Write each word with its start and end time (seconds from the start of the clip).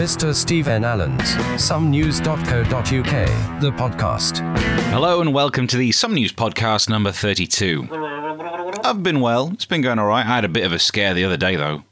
Mr. 0.00 0.34
Stephen 0.34 0.82
Allen's 0.82 1.34
somenews.co.uk, 1.60 3.60
the 3.60 3.70
podcast. 3.72 4.38
Hello 4.88 5.20
and 5.20 5.34
welcome 5.34 5.66
to 5.66 5.76
the 5.76 5.92
Some 5.92 6.14
News 6.14 6.32
podcast 6.32 6.88
number 6.88 7.12
32. 7.12 7.86
I've 8.82 9.02
been 9.02 9.20
well. 9.20 9.50
It's 9.52 9.66
been 9.66 9.82
going 9.82 9.98
all 9.98 10.06
right. 10.06 10.24
I 10.24 10.36
had 10.36 10.46
a 10.46 10.48
bit 10.48 10.64
of 10.64 10.72
a 10.72 10.78
scare 10.78 11.12
the 11.12 11.26
other 11.26 11.36
day 11.36 11.54
though. 11.54 11.84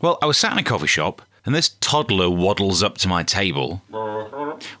Well, 0.00 0.16
I 0.22 0.26
was 0.26 0.38
sat 0.38 0.52
in 0.52 0.58
a 0.58 0.62
coffee 0.62 0.86
shop 0.86 1.22
and 1.44 1.56
this 1.56 1.70
toddler 1.80 2.30
waddles 2.30 2.84
up 2.84 2.98
to 2.98 3.08
my 3.08 3.24
table. 3.24 3.82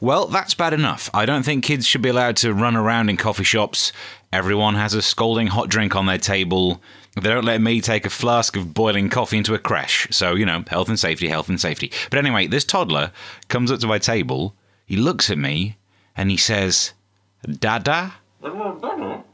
Well, 0.00 0.28
that's 0.28 0.54
bad 0.54 0.74
enough. 0.74 1.10
I 1.12 1.26
don't 1.26 1.42
think 1.42 1.64
kids 1.64 1.88
should 1.88 2.02
be 2.02 2.08
allowed 2.08 2.36
to 2.36 2.54
run 2.54 2.76
around 2.76 3.10
in 3.10 3.16
coffee 3.16 3.42
shops. 3.42 3.92
Everyone 4.34 4.74
has 4.74 4.94
a 4.94 5.00
scalding 5.00 5.46
hot 5.46 5.68
drink 5.68 5.94
on 5.94 6.06
their 6.06 6.18
table. 6.18 6.82
They 7.14 7.28
don't 7.30 7.44
let 7.44 7.60
me 7.60 7.80
take 7.80 8.04
a 8.04 8.10
flask 8.10 8.56
of 8.56 8.74
boiling 8.74 9.08
coffee 9.08 9.38
into 9.38 9.54
a 9.54 9.60
crash. 9.60 10.08
So, 10.10 10.34
you 10.34 10.44
know, 10.44 10.64
health 10.66 10.88
and 10.88 10.98
safety, 10.98 11.28
health 11.28 11.48
and 11.48 11.60
safety. 11.60 11.92
But 12.10 12.18
anyway, 12.18 12.48
this 12.48 12.64
toddler 12.64 13.12
comes 13.46 13.70
up 13.70 13.78
to 13.78 13.86
my 13.86 14.00
table, 14.00 14.56
he 14.86 14.96
looks 14.96 15.30
at 15.30 15.38
me, 15.38 15.76
and 16.16 16.32
he 16.32 16.36
says, 16.36 16.94
Dada? 17.48 18.14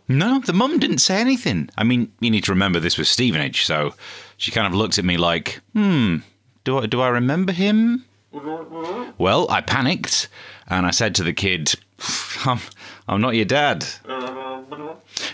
No, 0.06 0.38
the 0.38 0.52
mum 0.52 0.78
didn't 0.78 0.98
say 0.98 1.18
anything. 1.18 1.70
I 1.78 1.82
mean, 1.82 2.12
you 2.20 2.30
need 2.30 2.44
to 2.44 2.52
remember 2.52 2.78
this 2.78 2.98
was 2.98 3.08
Stevenage, 3.08 3.64
so 3.64 3.94
she 4.36 4.50
kind 4.50 4.66
of 4.66 4.74
looked 4.74 4.98
at 4.98 5.06
me 5.06 5.16
like, 5.16 5.62
hmm, 5.72 6.16
do 6.64 6.76
I, 6.76 6.84
do 6.84 7.00
I 7.00 7.08
remember 7.08 7.52
him? 7.52 8.04
Well, 9.16 9.50
I 9.50 9.62
panicked 9.62 10.28
and 10.68 10.84
I 10.84 10.90
said 10.90 11.14
to 11.14 11.24
the 11.24 11.32
kid, 11.32 11.72
I'm, 12.44 12.60
I'm 13.08 13.22
not 13.22 13.34
your 13.34 13.46
dad. 13.46 13.86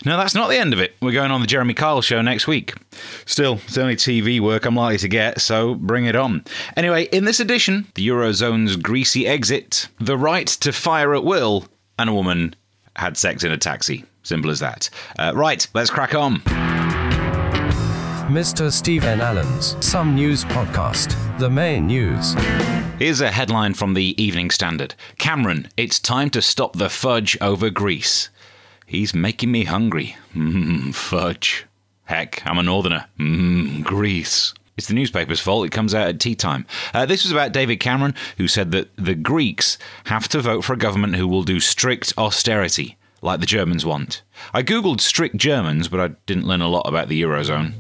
No, 0.04 0.16
that's 0.16 0.34
not 0.34 0.48
the 0.48 0.56
end 0.58 0.72
of 0.72 0.80
it. 0.80 0.94
We're 1.00 1.12
going 1.12 1.30
on 1.30 1.40
the 1.40 1.46
Jeremy 1.46 1.74
Kyle 1.74 2.00
show 2.00 2.22
next 2.22 2.46
week. 2.46 2.74
Still, 3.24 3.60
it's 3.66 3.78
only 3.78 3.96
TV 3.96 4.40
work 4.40 4.64
I'm 4.64 4.76
likely 4.76 4.98
to 4.98 5.08
get, 5.08 5.40
so 5.40 5.74
bring 5.74 6.06
it 6.06 6.16
on. 6.16 6.44
Anyway, 6.76 7.04
in 7.04 7.24
this 7.24 7.40
edition, 7.40 7.86
the 7.94 8.06
Eurozone's 8.06 8.76
greasy 8.76 9.26
exit, 9.26 9.88
the 9.98 10.16
right 10.16 10.46
to 10.46 10.72
fire 10.72 11.14
at 11.14 11.24
will, 11.24 11.66
and 11.98 12.10
a 12.10 12.14
woman 12.14 12.54
had 12.96 13.16
sex 13.16 13.44
in 13.44 13.52
a 13.52 13.58
taxi. 13.58 14.04
Simple 14.22 14.50
as 14.50 14.60
that. 14.60 14.90
Uh, 15.18 15.32
right, 15.34 15.66
let's 15.74 15.90
crack 15.90 16.14
on. 16.14 16.40
Mr. 18.26 18.72
Stephen 18.72 19.20
Allen's 19.20 19.76
Some 19.84 20.16
News 20.16 20.44
Podcast, 20.46 21.38
the 21.38 21.48
main 21.48 21.86
news. 21.86 22.34
Here's 22.98 23.20
a 23.20 23.30
headline 23.30 23.74
from 23.74 23.94
the 23.94 24.20
Evening 24.20 24.50
Standard 24.50 24.96
Cameron, 25.18 25.68
it's 25.76 26.00
time 26.00 26.30
to 26.30 26.42
stop 26.42 26.74
the 26.76 26.88
fudge 26.88 27.38
over 27.40 27.70
Greece. 27.70 28.30
He's 28.86 29.14
making 29.14 29.50
me 29.50 29.64
hungry. 29.64 30.16
Mmm, 30.34 30.94
fudge. 30.94 31.66
Heck, 32.04 32.46
I'm 32.46 32.58
a 32.58 32.62
northerner. 32.62 33.06
Mmm, 33.18 33.82
Greece. 33.82 34.54
It's 34.76 34.86
the 34.86 34.94
newspaper's 34.94 35.40
fault. 35.40 35.66
It 35.66 35.72
comes 35.72 35.94
out 35.94 36.06
at 36.06 36.20
tea 36.20 36.34
time. 36.36 36.66
Uh, 36.94 37.04
this 37.04 37.24
was 37.24 37.32
about 37.32 37.52
David 37.52 37.80
Cameron, 37.80 38.14
who 38.36 38.46
said 38.46 38.70
that 38.72 38.94
the 38.96 39.14
Greeks 39.14 39.76
have 40.04 40.28
to 40.28 40.40
vote 40.40 40.62
for 40.62 40.74
a 40.74 40.78
government 40.78 41.16
who 41.16 41.26
will 41.26 41.42
do 41.42 41.58
strict 41.58 42.12
austerity, 42.16 42.96
like 43.22 43.40
the 43.40 43.46
Germans 43.46 43.84
want. 43.84 44.22
I 44.54 44.62
googled 44.62 45.00
strict 45.00 45.36
Germans, 45.36 45.88
but 45.88 45.98
I 45.98 46.08
didn't 46.26 46.46
learn 46.46 46.60
a 46.60 46.68
lot 46.68 46.86
about 46.86 47.08
the 47.08 47.20
Eurozone. 47.20 47.72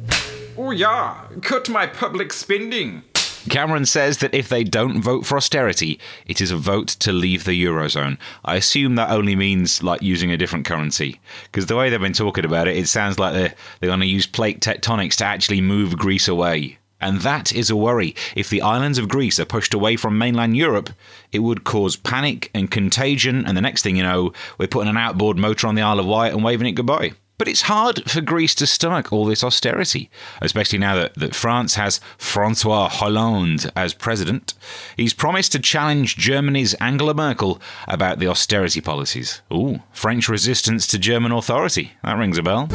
Oh, 0.58 0.70
yeah, 0.70 1.26
cut 1.42 1.68
my 1.68 1.86
public 1.86 2.32
spending. 2.32 3.02
Cameron 3.48 3.86
says 3.86 4.18
that 4.18 4.34
if 4.34 4.48
they 4.48 4.64
don't 4.64 5.00
vote 5.00 5.24
for 5.24 5.36
austerity, 5.36 6.00
it 6.26 6.40
is 6.40 6.50
a 6.50 6.56
vote 6.56 6.88
to 6.88 7.12
leave 7.12 7.44
the 7.44 7.64
Eurozone. 7.64 8.18
I 8.44 8.56
assume 8.56 8.96
that 8.96 9.10
only 9.10 9.36
means 9.36 9.82
like 9.82 10.02
using 10.02 10.30
a 10.30 10.36
different 10.36 10.66
currency. 10.66 11.20
Because 11.44 11.66
the 11.66 11.76
way 11.76 11.88
they've 11.88 12.00
been 12.00 12.12
talking 12.12 12.44
about 12.44 12.68
it, 12.68 12.76
it 12.76 12.88
sounds 12.88 13.18
like 13.18 13.34
they're, 13.34 13.54
they're 13.80 13.90
going 13.90 14.00
to 14.00 14.06
use 14.06 14.26
plate 14.26 14.60
tectonics 14.60 15.16
to 15.16 15.24
actually 15.24 15.60
move 15.60 15.96
Greece 15.96 16.28
away. 16.28 16.78
And 17.00 17.20
that 17.20 17.52
is 17.52 17.70
a 17.70 17.76
worry. 17.76 18.14
If 18.34 18.48
the 18.48 18.62
islands 18.62 18.98
of 18.98 19.08
Greece 19.08 19.38
are 19.38 19.44
pushed 19.44 19.74
away 19.74 19.96
from 19.96 20.16
mainland 20.16 20.56
Europe, 20.56 20.90
it 21.30 21.40
would 21.40 21.64
cause 21.64 21.94
panic 21.94 22.50
and 22.54 22.70
contagion, 22.70 23.44
and 23.46 23.56
the 23.56 23.60
next 23.60 23.82
thing 23.82 23.96
you 23.96 24.02
know, 24.02 24.32
we're 24.58 24.66
putting 24.66 24.88
an 24.88 24.96
outboard 24.96 25.36
motor 25.36 25.66
on 25.66 25.74
the 25.74 25.82
Isle 25.82 26.00
of 26.00 26.06
Wight 26.06 26.32
and 26.32 26.42
waving 26.42 26.66
it 26.66 26.72
goodbye. 26.72 27.12
But 27.38 27.48
it's 27.48 27.62
hard 27.62 28.10
for 28.10 28.22
Greece 28.22 28.54
to 28.56 28.66
stomach 28.66 29.12
all 29.12 29.26
this 29.26 29.44
austerity, 29.44 30.08
especially 30.40 30.78
now 30.78 30.94
that, 30.94 31.14
that 31.16 31.34
France 31.34 31.74
has 31.74 32.00
Francois 32.16 32.88
Hollande 32.88 33.70
as 33.76 33.92
president. 33.92 34.54
He's 34.96 35.12
promised 35.12 35.52
to 35.52 35.58
challenge 35.58 36.16
Germany's 36.16 36.72
Angela 36.74 37.12
Merkel 37.12 37.60
about 37.86 38.20
the 38.20 38.28
austerity 38.28 38.80
policies. 38.80 39.42
Ooh, 39.52 39.80
French 39.92 40.30
resistance 40.30 40.86
to 40.86 40.98
German 40.98 41.30
authority. 41.30 41.92
That 42.02 42.16
rings 42.16 42.38
a 42.38 42.42
bell. 42.42 42.68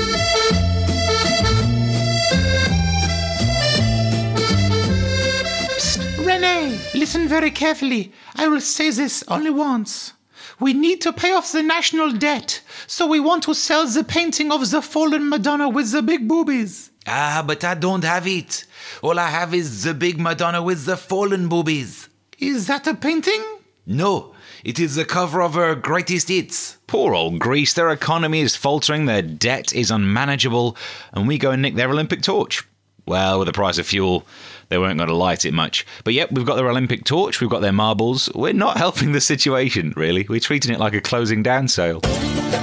Rene, 6.23 6.79
listen 6.93 7.27
very 7.27 7.49
carefully. 7.49 8.11
I 8.35 8.47
will 8.47 8.61
say 8.61 8.91
this 8.91 9.23
only 9.27 9.49
once. 9.49 10.13
We 10.61 10.73
need 10.73 11.01
to 11.01 11.11
pay 11.11 11.33
off 11.33 11.51
the 11.51 11.63
national 11.63 12.11
debt, 12.11 12.61
so 12.85 13.07
we 13.07 13.19
want 13.19 13.41
to 13.45 13.55
sell 13.55 13.87
the 13.87 14.03
painting 14.03 14.51
of 14.51 14.69
the 14.69 14.83
fallen 14.83 15.27
Madonna 15.27 15.67
with 15.67 15.91
the 15.91 16.03
big 16.03 16.27
boobies. 16.27 16.91
Ah, 17.07 17.43
but 17.45 17.63
I 17.63 17.73
don't 17.73 18.03
have 18.03 18.27
it. 18.27 18.65
All 19.01 19.17
I 19.17 19.29
have 19.29 19.55
is 19.55 19.83
the 19.83 19.95
big 19.95 20.19
Madonna 20.19 20.61
with 20.61 20.85
the 20.85 20.97
fallen 20.97 21.49
boobies. 21.49 22.09
Is 22.37 22.67
that 22.67 22.85
a 22.85 22.93
painting? 22.93 23.43
No, 23.87 24.35
it 24.63 24.77
is 24.77 24.93
the 24.93 25.03
cover 25.03 25.41
of 25.41 25.55
her 25.55 25.73
greatest 25.73 26.27
hits. 26.27 26.77
Poor 26.85 27.15
old 27.15 27.39
Greece, 27.39 27.73
their 27.73 27.89
economy 27.89 28.41
is 28.41 28.55
faltering, 28.55 29.07
their 29.07 29.23
debt 29.23 29.73
is 29.73 29.89
unmanageable, 29.89 30.77
and 31.11 31.27
we 31.27 31.39
go 31.39 31.49
and 31.49 31.63
nick 31.63 31.73
their 31.73 31.89
Olympic 31.89 32.21
torch. 32.21 32.63
Well, 33.05 33.39
with 33.39 33.47
the 33.47 33.53
price 33.53 33.77
of 33.77 33.85
fuel, 33.85 34.25
they 34.69 34.77
weren't 34.77 34.97
going 34.97 35.09
to 35.09 35.15
light 35.15 35.43
it 35.45 35.53
much. 35.53 35.85
But 36.03 36.13
yep, 36.13 36.31
we've 36.31 36.45
got 36.45 36.55
their 36.55 36.69
Olympic 36.69 37.03
torch, 37.03 37.41
we've 37.41 37.49
got 37.49 37.61
their 37.61 37.71
marbles. 37.71 38.29
We're 38.33 38.53
not 38.53 38.77
helping 38.85 39.11
the 39.11 39.21
situation, 39.21 39.93
really. 39.95 40.25
We're 40.29 40.39
treating 40.39 40.73
it 40.73 40.79
like 40.79 40.93
a 40.93 41.01
closing 41.01 41.43
down 41.43 41.67
sale. 41.67 41.99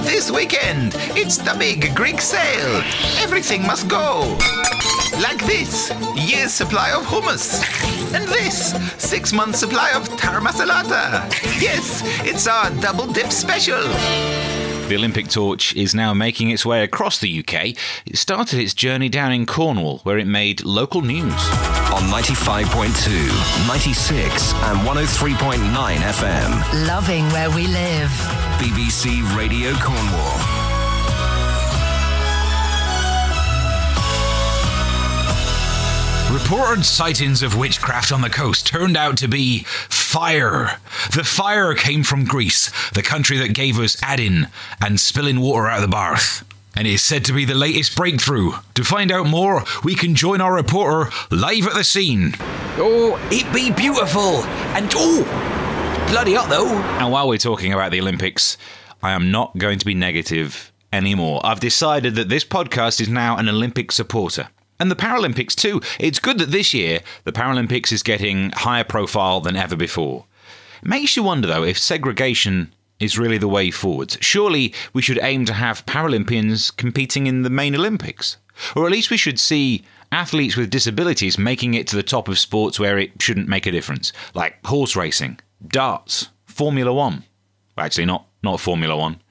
This 0.03 0.31
weekend, 0.31 0.93
it's 1.15 1.37
the 1.37 1.55
big 1.57 1.93
Greek 1.95 2.21
sale. 2.21 2.83
Everything 3.17 3.63
must 3.63 3.87
go. 3.87 4.37
Like 5.21 5.43
this, 5.45 5.91
year's 6.15 6.53
supply 6.53 6.91
of 6.91 7.03
hummus. 7.03 7.61
And 8.13 8.27
this, 8.29 8.71
six 8.97 9.33
months 9.33 9.59
supply 9.59 9.91
of 9.91 10.07
taramasalata. 10.09 11.29
Yes, 11.61 12.01
it's 12.25 12.47
our 12.47 12.69
double 12.81 13.07
dip 13.07 13.31
special. 13.31 13.83
The 14.89 14.95
Olympic 14.95 15.27
torch 15.27 15.75
is 15.75 15.93
now 15.93 16.15
making 16.15 16.49
its 16.49 16.65
way 16.65 16.81
across 16.81 17.19
the 17.19 17.29
UK. 17.39 17.77
It 18.07 18.17
started 18.17 18.59
its 18.59 18.73
journey 18.73 19.07
down 19.07 19.31
in 19.31 19.45
Cornwall, 19.45 19.99
where 19.99 20.17
it 20.17 20.25
made 20.25 20.65
local 20.65 21.01
news. 21.01 21.31
on 21.93 22.09
95.2, 22.09 23.67
96, 23.67 24.53
and 24.53 24.79
103.9 24.79 25.95
FM. 25.97 26.87
Loving 26.87 27.25
where 27.29 27.51
we 27.51 27.67
live. 27.67 28.09
BBC 28.57 29.21
Radio 29.37 29.73
Cornwall. 29.75 30.58
Reported 36.31 36.85
sightings 36.85 37.41
of 37.41 37.57
witchcraft 37.57 38.11
on 38.11 38.21
the 38.21 38.29
coast 38.29 38.67
turned 38.67 38.95
out 38.95 39.17
to 39.17 39.27
be 39.27 39.63
fire. 39.63 40.79
The 41.11 41.23
fire 41.23 41.73
came 41.73 42.03
from 42.03 42.25
Greece, 42.25 42.71
the 42.91 43.01
country 43.01 43.37
that 43.37 43.55
gave 43.55 43.79
us 43.79 43.97
Adin 44.03 44.47
and 44.79 44.99
spilling 44.99 45.39
water 45.39 45.67
out 45.67 45.77
of 45.77 45.81
the 45.81 45.87
bath. 45.87 46.45
And 46.75 46.85
it 46.85 46.93
is 46.93 47.03
said 47.03 47.25
to 47.25 47.33
be 47.33 47.45
the 47.45 47.55
latest 47.55 47.95
breakthrough. 47.95 48.51
To 48.75 48.83
find 48.83 49.11
out 49.11 49.25
more, 49.25 49.63
we 49.83 49.95
can 49.95 50.13
join 50.13 50.39
our 50.39 50.53
reporter 50.53 51.11
live 51.31 51.65
at 51.65 51.73
the 51.73 51.83
scene. 51.83 52.35
Oh, 52.77 53.19
it 53.31 53.51
be 53.51 53.71
beautiful. 53.71 54.43
And 54.75 54.87
oh, 54.93 55.23
bloody 56.11 56.35
hot 56.35 56.49
though. 56.49 56.69
And 56.99 57.11
while 57.11 57.27
we're 57.27 57.39
talking 57.39 57.73
about 57.73 57.89
the 57.91 58.01
Olympics, 58.01 58.55
I 59.01 59.13
am 59.13 59.31
not 59.31 59.57
going 59.57 59.79
to 59.79 59.85
be 59.85 59.95
negative 59.95 60.71
anymore. 60.93 61.41
I've 61.43 61.59
decided 61.59 62.13
that 62.15 62.29
this 62.29 62.45
podcast 62.45 63.01
is 63.01 63.09
now 63.09 63.37
an 63.37 63.49
Olympic 63.49 63.91
supporter. 63.91 64.49
And 64.79 64.89
the 64.89 64.95
Paralympics 64.95 65.55
too. 65.55 65.81
It's 65.99 66.19
good 66.19 66.37
that 66.39 66.51
this 66.51 66.73
year 66.73 67.01
the 67.25 67.33
Paralympics 67.33 67.91
is 67.91 68.03
getting 68.03 68.51
higher 68.51 68.83
profile 68.83 69.41
than 69.41 69.55
ever 69.55 69.75
before. 69.75 70.25
It 70.81 70.87
makes 70.87 71.17
you 71.17 71.23
wonder 71.23 71.47
though 71.47 71.63
if 71.63 71.77
segregation 71.77 72.73
is 72.99 73.17
really 73.17 73.37
the 73.37 73.47
way 73.47 73.71
forward. 73.71 74.17
Surely 74.21 74.73
we 74.93 75.01
should 75.01 75.19
aim 75.21 75.45
to 75.45 75.53
have 75.53 75.85
Paralympians 75.85 76.75
competing 76.75 77.27
in 77.27 77.43
the 77.43 77.49
main 77.49 77.75
Olympics. 77.75 78.37
Or 78.75 78.85
at 78.85 78.91
least 78.91 79.09
we 79.09 79.17
should 79.17 79.39
see 79.39 79.83
athletes 80.11 80.55
with 80.55 80.69
disabilities 80.69 81.37
making 81.37 81.73
it 81.73 81.87
to 81.87 81.95
the 81.95 82.03
top 82.03 82.27
of 82.27 82.39
sports 82.39 82.79
where 82.79 82.97
it 82.97 83.21
shouldn't 83.21 83.47
make 83.47 83.65
a 83.65 83.71
difference, 83.71 84.11
like 84.33 84.65
horse 84.65 84.95
racing, 84.95 85.39
darts, 85.67 86.29
Formula 86.45 86.93
One. 86.93 87.23
Actually, 87.77 88.05
not 88.05 88.25
not 88.43 88.59
Formula 88.59 88.95
One. 88.97 89.21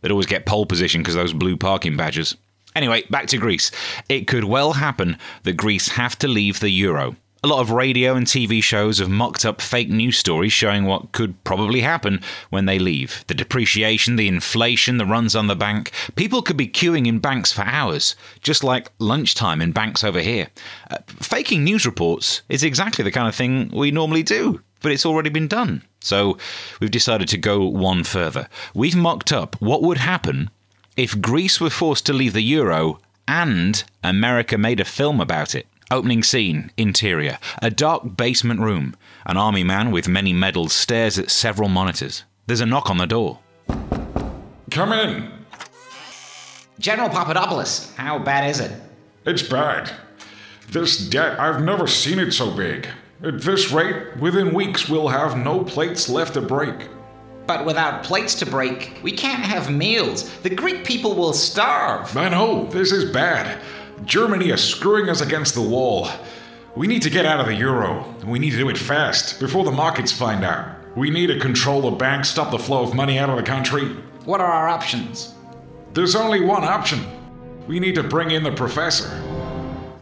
They'd 0.00 0.10
always 0.10 0.26
get 0.26 0.46
pole 0.46 0.64
position 0.64 1.02
because 1.02 1.14
those 1.14 1.32
blue 1.32 1.56
parking 1.56 1.96
badges. 1.96 2.36
Anyway, 2.78 3.02
back 3.10 3.26
to 3.26 3.36
Greece. 3.36 3.72
It 4.08 4.28
could 4.28 4.44
well 4.44 4.74
happen 4.74 5.18
that 5.42 5.54
Greece 5.54 5.88
have 5.88 6.16
to 6.20 6.28
leave 6.28 6.60
the 6.60 6.70
euro. 6.70 7.16
A 7.42 7.48
lot 7.48 7.58
of 7.58 7.72
radio 7.72 8.14
and 8.14 8.24
TV 8.24 8.62
shows 8.62 9.00
have 9.00 9.08
mocked 9.08 9.44
up 9.44 9.60
fake 9.60 9.88
news 9.88 10.16
stories 10.16 10.52
showing 10.52 10.84
what 10.84 11.10
could 11.10 11.42
probably 11.42 11.80
happen 11.80 12.20
when 12.50 12.66
they 12.66 12.78
leave. 12.78 13.24
The 13.26 13.34
depreciation, 13.34 14.14
the 14.14 14.28
inflation, 14.28 14.96
the 14.96 15.06
runs 15.06 15.34
on 15.34 15.48
the 15.48 15.56
bank. 15.56 15.90
People 16.14 16.40
could 16.40 16.56
be 16.56 16.68
queuing 16.68 17.08
in 17.08 17.18
banks 17.18 17.50
for 17.50 17.62
hours, 17.62 18.14
just 18.42 18.62
like 18.62 18.92
lunchtime 19.00 19.60
in 19.60 19.72
banks 19.72 20.04
over 20.04 20.20
here. 20.20 20.46
Uh, 20.88 20.98
faking 21.08 21.64
news 21.64 21.84
reports 21.84 22.42
is 22.48 22.62
exactly 22.62 23.02
the 23.02 23.10
kind 23.10 23.26
of 23.26 23.34
thing 23.34 23.72
we 23.74 23.90
normally 23.90 24.22
do, 24.22 24.62
but 24.82 24.92
it's 24.92 25.04
already 25.04 25.30
been 25.30 25.48
done. 25.48 25.82
So 25.98 26.38
we've 26.78 26.92
decided 26.92 27.26
to 27.30 27.38
go 27.38 27.66
one 27.66 28.04
further. 28.04 28.48
We've 28.72 28.94
mocked 28.94 29.32
up 29.32 29.60
what 29.60 29.82
would 29.82 29.98
happen 29.98 30.50
if 30.98 31.22
Greece 31.22 31.60
were 31.60 31.70
forced 31.70 32.04
to 32.06 32.12
leave 32.12 32.32
the 32.32 32.42
euro 32.42 32.98
and 33.28 33.84
America 34.02 34.58
made 34.58 34.80
a 34.80 34.84
film 34.84 35.20
about 35.20 35.54
it. 35.54 35.68
Opening 35.92 36.24
scene, 36.24 36.72
interior. 36.76 37.38
A 37.62 37.70
dark 37.70 38.16
basement 38.16 38.58
room. 38.58 38.96
An 39.24 39.36
army 39.36 39.62
man 39.62 39.92
with 39.92 40.08
many 40.08 40.32
medals 40.32 40.72
stares 40.72 41.16
at 41.16 41.30
several 41.30 41.68
monitors. 41.68 42.24
There's 42.46 42.60
a 42.60 42.66
knock 42.66 42.90
on 42.90 42.98
the 42.98 43.06
door. 43.06 43.38
Come 44.72 44.92
in. 44.92 45.30
General 46.80 47.08
Papadopoulos, 47.08 47.94
how 47.94 48.18
bad 48.18 48.50
is 48.50 48.58
it? 48.58 48.72
It's 49.24 49.42
bad. 49.42 49.92
This 50.70 51.08
debt, 51.08 51.38
I've 51.38 51.62
never 51.62 51.86
seen 51.86 52.18
it 52.18 52.32
so 52.32 52.50
big. 52.50 52.88
At 53.22 53.42
this 53.42 53.70
rate, 53.70 54.16
within 54.16 54.52
weeks 54.52 54.88
we'll 54.88 55.08
have 55.08 55.36
no 55.36 55.62
plates 55.62 56.08
left 56.08 56.34
to 56.34 56.40
break. 56.40 56.88
But 57.48 57.64
without 57.64 58.04
plates 58.04 58.34
to 58.36 58.46
break, 58.46 59.00
we 59.02 59.10
can't 59.10 59.42
have 59.42 59.72
meals. 59.72 60.28
The 60.40 60.50
Greek 60.50 60.84
people 60.84 61.14
will 61.14 61.32
starve. 61.32 62.14
I 62.14 62.28
know, 62.28 62.50
oh, 62.50 62.64
this 62.66 62.92
is 62.92 63.10
bad. 63.10 63.58
Germany 64.04 64.50
is 64.50 64.62
screwing 64.62 65.08
us 65.08 65.22
against 65.22 65.54
the 65.54 65.62
wall. 65.62 66.10
We 66.76 66.86
need 66.86 67.00
to 67.02 67.10
get 67.10 67.24
out 67.24 67.40
of 67.40 67.46
the 67.46 67.54
euro. 67.54 68.14
We 68.26 68.38
need 68.38 68.50
to 68.50 68.58
do 68.58 68.68
it 68.68 68.76
fast, 68.76 69.40
before 69.40 69.64
the 69.64 69.70
markets 69.70 70.12
find 70.12 70.44
out. 70.44 70.76
We 70.94 71.08
need 71.08 71.28
to 71.28 71.40
control 71.40 71.80
the 71.80 71.96
banks, 71.96 72.28
stop 72.28 72.50
the 72.50 72.58
flow 72.58 72.82
of 72.82 72.94
money 72.94 73.18
out 73.18 73.30
of 73.30 73.36
the 73.38 73.42
country. 73.42 73.96
What 74.26 74.42
are 74.42 74.52
our 74.52 74.68
options? 74.68 75.34
There's 75.94 76.14
only 76.14 76.42
one 76.42 76.64
option. 76.64 77.00
We 77.66 77.80
need 77.80 77.94
to 77.94 78.02
bring 78.02 78.30
in 78.30 78.42
the 78.42 78.52
professor. 78.52 79.24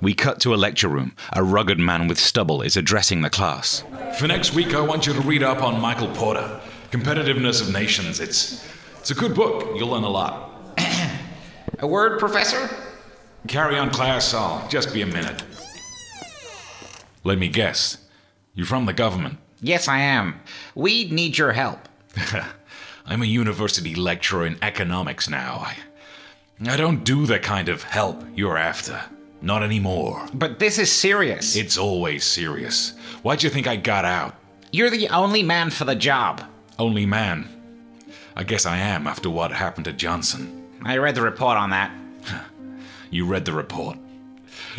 We 0.02 0.14
cut 0.14 0.40
to 0.40 0.52
a 0.52 0.56
lecture 0.56 0.88
room. 0.88 1.14
A 1.32 1.44
rugged 1.44 1.78
man 1.78 2.08
with 2.08 2.18
stubble 2.18 2.60
is 2.60 2.76
addressing 2.76 3.20
the 3.20 3.30
class. 3.30 3.84
For 4.18 4.26
next 4.26 4.52
week, 4.52 4.74
I 4.74 4.80
want 4.80 5.06
you 5.06 5.12
to 5.12 5.20
read 5.20 5.44
up 5.44 5.62
on 5.62 5.80
Michael 5.80 6.08
Porter, 6.08 6.60
Competitiveness 6.96 7.60
of 7.60 7.74
Nations. 7.74 8.20
It's, 8.20 8.66
it's 8.98 9.10
a 9.10 9.14
good 9.14 9.34
book. 9.34 9.76
You'll 9.76 9.90
learn 9.90 10.04
a 10.04 10.08
lot. 10.08 10.78
A 11.80 11.86
word, 11.86 12.18
Professor? 12.18 12.70
Carry 13.48 13.78
on, 13.78 13.90
class. 13.90 14.32
I'll 14.32 14.66
just 14.68 14.94
be 14.94 15.02
a 15.02 15.06
minute. 15.06 15.42
Let 17.22 17.38
me 17.38 17.48
guess. 17.48 17.98
You're 18.54 18.64
from 18.64 18.86
the 18.86 18.94
government. 18.94 19.36
Yes, 19.60 19.88
I 19.88 19.98
am. 19.98 20.40
We 20.74 21.10
need 21.10 21.36
your 21.36 21.52
help. 21.52 21.86
I'm 23.06 23.20
a 23.20 23.26
university 23.26 23.94
lecturer 23.94 24.46
in 24.46 24.56
economics 24.62 25.28
now. 25.28 25.66
I, 25.66 25.76
I 26.66 26.78
don't 26.78 27.04
do 27.04 27.26
the 27.26 27.38
kind 27.38 27.68
of 27.68 27.82
help 27.82 28.24
you're 28.34 28.56
after. 28.56 28.98
Not 29.42 29.62
anymore. 29.62 30.26
But 30.32 30.58
this 30.58 30.78
is 30.78 30.90
serious. 30.90 31.56
It's 31.56 31.76
always 31.76 32.24
serious. 32.24 32.96
Why'd 33.22 33.42
you 33.42 33.50
think 33.50 33.66
I 33.66 33.76
got 33.76 34.06
out? 34.06 34.34
You're 34.72 34.88
the 34.90 35.10
only 35.10 35.42
man 35.42 35.68
for 35.68 35.84
the 35.84 35.94
job. 35.94 36.42
Only 36.78 37.06
man. 37.06 37.48
I 38.34 38.42
guess 38.42 38.66
I 38.66 38.76
am 38.78 39.06
after 39.06 39.30
what 39.30 39.52
happened 39.52 39.86
to 39.86 39.92
Johnson. 39.92 40.66
I 40.82 40.98
read 40.98 41.14
the 41.14 41.22
report 41.22 41.56
on 41.56 41.70
that. 41.70 41.90
You 43.08 43.24
read 43.24 43.44
the 43.44 43.52
report. 43.52 43.98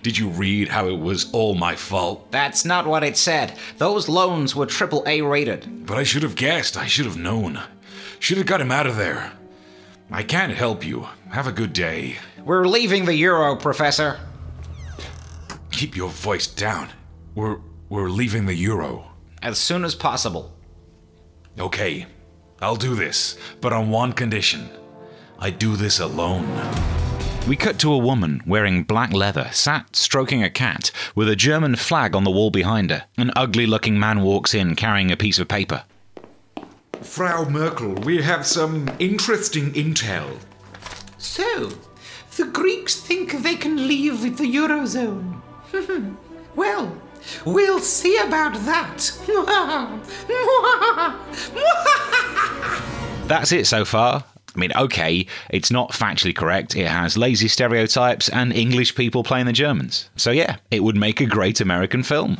Did 0.03 0.17
you 0.17 0.27
read 0.27 0.67
how 0.67 0.87
it 0.87 0.99
was 0.99 1.31
all 1.31 1.55
my 1.55 1.77
fault? 1.77 2.29
That's 2.29 2.65
not 2.65 2.85
what 2.85 3.05
it 3.05 3.15
said. 3.15 3.57
Those 3.77 4.09
loans 4.09 4.53
were 4.53 4.65
triple 4.65 5.01
A 5.07 5.21
rated. 5.21 5.85
But 5.85 5.97
I 5.97 6.03
should 6.03 6.23
have 6.23 6.35
guessed. 6.35 6.75
I 6.77 6.87
should 6.87 7.05
have 7.05 7.17
known. 7.17 7.61
Should 8.19 8.37
have 8.37 8.45
got 8.45 8.59
him 8.59 8.69
out 8.71 8.85
of 8.85 8.97
there. 8.97 9.31
I 10.11 10.23
can't 10.23 10.53
help 10.53 10.85
you. 10.85 11.07
Have 11.29 11.47
a 11.47 11.51
good 11.53 11.71
day. 11.71 12.17
We're 12.43 12.67
leaving 12.67 13.05
the 13.05 13.15
euro, 13.15 13.55
Professor. 13.55 14.19
Keep 15.71 15.95
your 15.95 16.09
voice 16.09 16.47
down. 16.47 16.89
We're 17.33 17.59
we're 17.89 18.09
leaving 18.09 18.45
the 18.45 18.55
euro. 18.55 19.05
As 19.41 19.57
soon 19.57 19.85
as 19.85 19.95
possible. 19.95 20.56
Okay. 21.59 22.05
I'll 22.61 22.75
do 22.75 22.95
this, 22.95 23.37
but 23.61 23.73
on 23.73 23.89
one 23.89 24.13
condition. 24.13 24.69
I 25.37 25.51
do 25.51 25.75
this 25.75 25.99
alone. 25.99 26.47
We 27.47 27.55
cut 27.55 27.79
to 27.79 27.93
a 27.93 27.97
woman 27.97 28.41
wearing 28.45 28.83
black 28.83 29.13
leather, 29.13 29.49
sat 29.53 29.95
stroking 29.95 30.43
a 30.43 30.49
cat, 30.49 30.91
with 31.15 31.29
a 31.29 31.35
German 31.35 31.75
flag 31.75 32.15
on 32.15 32.23
the 32.23 32.31
wall 32.31 32.49
behind 32.49 32.89
her. 32.89 33.05
An 33.15 33.31
ugly 33.35 33.65
looking 33.65 33.99
man 33.99 34.21
walks 34.21 34.53
in 34.53 34.75
carrying 34.75 35.11
a 35.11 35.17
piece 35.17 35.39
of 35.39 35.47
paper. 35.47 35.83
Frau 37.01 37.47
Merkel, 37.47 37.93
we 37.93 38.21
have 38.21 38.45
some 38.45 38.89
interesting 38.99 39.71
intel. 39.73 40.37
So, 41.17 41.71
the 42.35 42.45
Greeks 42.45 42.95
think 42.95 43.43
they 43.43 43.55
can 43.55 43.87
leave 43.87 44.23
with 44.23 44.37
the 44.37 44.55
Eurozone. 44.55 45.41
well, 46.55 46.99
we'll 47.45 47.79
see 47.79 48.17
about 48.17 48.53
that. 48.65 49.11
That's 53.27 53.51
it 53.51 53.67
so 53.67 53.85
far. 53.85 54.23
I 54.55 54.59
mean, 54.59 54.71
okay, 54.75 55.27
it's 55.51 55.69
not 55.69 55.91
factually 55.91 56.35
correct. 56.35 56.75
It 56.75 56.87
has 56.87 57.15
lazy 57.15 57.47
stereotypes 57.47 58.27
and 58.29 58.51
English 58.51 58.95
people 58.95 59.23
playing 59.23 59.45
the 59.45 59.53
Germans. 59.53 60.09
So, 60.15 60.31
yeah, 60.31 60.55
it 60.71 60.83
would 60.83 60.95
make 60.95 61.21
a 61.21 61.27
great 61.27 61.61
American 61.61 62.01
film. 62.01 62.37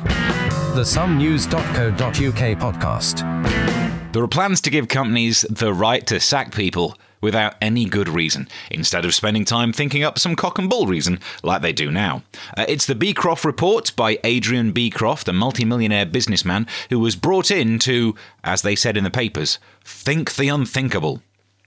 The 0.74 0.82
somenews.co.uk 0.82 2.58
podcast. 2.58 3.67
There 4.12 4.22
are 4.22 4.28
plans 4.28 4.62
to 4.62 4.70
give 4.70 4.88
companies 4.88 5.42
the 5.50 5.74
right 5.74 6.06
to 6.06 6.18
sack 6.18 6.54
people 6.54 6.96
without 7.20 7.56
any 7.60 7.84
good 7.84 8.08
reason, 8.08 8.48
instead 8.70 9.04
of 9.04 9.14
spending 9.14 9.44
time 9.44 9.70
thinking 9.70 10.02
up 10.02 10.18
some 10.18 10.34
cock 10.34 10.58
and 10.58 10.70
bull 10.70 10.86
reason 10.86 11.20
like 11.42 11.60
they 11.60 11.74
do 11.74 11.90
now. 11.90 12.22
Uh, 12.56 12.64
it's 12.68 12.86
the 12.86 12.94
Beecroft 12.94 13.44
Report 13.44 13.94
by 13.96 14.18
Adrian 14.24 14.72
Beecroft, 14.72 15.28
a 15.28 15.32
multimillionaire 15.34 16.06
businessman 16.06 16.66
who 16.88 16.98
was 16.98 17.16
brought 17.16 17.50
in 17.50 17.78
to, 17.80 18.14
as 18.42 18.62
they 18.62 18.74
said 18.74 18.96
in 18.96 19.04
the 19.04 19.10
papers, 19.10 19.58
think 19.84 20.36
the 20.36 20.48
unthinkable. 20.48 21.22